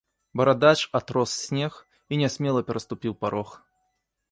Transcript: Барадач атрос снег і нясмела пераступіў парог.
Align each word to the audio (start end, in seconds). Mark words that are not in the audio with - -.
Барадач 0.39 0.77
атрос 0.99 1.33
снег 1.43 1.73
і 2.15 2.21
нясмела 2.23 2.65
пераступіў 2.71 3.13
парог. 3.27 3.57